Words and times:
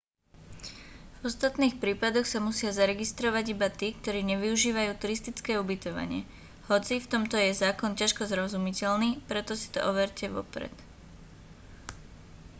v 1.21 1.29
ostatných 1.29 1.75
prípadoch 1.83 2.25
sa 2.29 2.39
musia 2.47 2.71
zaregistrovať 2.79 3.45
iba 3.55 3.67
tí 3.79 3.87
ktorí 3.97 4.21
nevyužívajú 4.33 4.91
turistické 5.01 5.53
ubytovanie 5.63 6.21
hoci 6.73 6.93
v 6.97 7.05
tomto 7.13 7.35
je 7.43 7.59
zákon 7.63 7.91
ťažko 7.99 8.23
zrozumiteľný 8.31 9.09
preto 9.29 9.51
si 9.57 9.67
to 9.73 9.79
overte 9.89 10.25
vopred 10.37 10.73